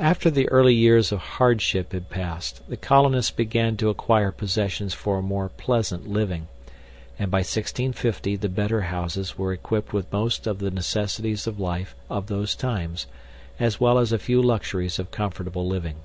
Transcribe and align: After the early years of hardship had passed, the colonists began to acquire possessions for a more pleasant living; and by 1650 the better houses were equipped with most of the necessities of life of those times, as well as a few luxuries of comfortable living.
After 0.00 0.28
the 0.28 0.48
early 0.48 0.74
years 0.74 1.12
of 1.12 1.20
hardship 1.20 1.92
had 1.92 2.10
passed, 2.10 2.68
the 2.68 2.76
colonists 2.76 3.30
began 3.30 3.76
to 3.76 3.90
acquire 3.90 4.32
possessions 4.32 4.92
for 4.92 5.18
a 5.18 5.22
more 5.22 5.48
pleasant 5.50 6.08
living; 6.08 6.48
and 7.16 7.30
by 7.30 7.38
1650 7.46 8.34
the 8.34 8.48
better 8.48 8.80
houses 8.80 9.38
were 9.38 9.52
equipped 9.52 9.92
with 9.92 10.12
most 10.12 10.48
of 10.48 10.58
the 10.58 10.72
necessities 10.72 11.46
of 11.46 11.60
life 11.60 11.94
of 12.10 12.26
those 12.26 12.56
times, 12.56 13.06
as 13.60 13.78
well 13.78 14.00
as 14.00 14.10
a 14.10 14.18
few 14.18 14.42
luxuries 14.42 14.98
of 14.98 15.12
comfortable 15.12 15.68
living. 15.68 15.98